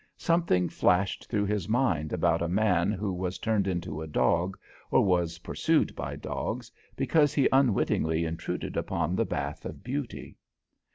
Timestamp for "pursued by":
5.37-6.15